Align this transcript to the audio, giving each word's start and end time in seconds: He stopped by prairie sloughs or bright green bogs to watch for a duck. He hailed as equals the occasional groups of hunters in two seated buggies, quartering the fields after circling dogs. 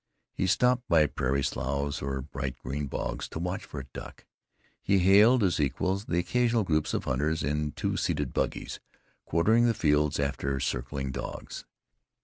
He 0.33 0.47
stopped 0.47 0.87
by 0.89 1.05
prairie 1.05 1.43
sloughs 1.43 2.01
or 2.01 2.21
bright 2.23 2.57
green 2.57 2.87
bogs 2.87 3.29
to 3.29 3.37
watch 3.39 3.63
for 3.63 3.79
a 3.81 3.85
duck. 3.93 4.25
He 4.81 4.97
hailed 4.97 5.43
as 5.43 5.59
equals 5.59 6.05
the 6.05 6.17
occasional 6.17 6.63
groups 6.63 6.95
of 6.95 7.03
hunters 7.03 7.43
in 7.43 7.73
two 7.73 7.97
seated 7.97 8.33
buggies, 8.33 8.79
quartering 9.25 9.67
the 9.67 9.75
fields 9.75 10.19
after 10.19 10.59
circling 10.59 11.11
dogs. 11.11 11.65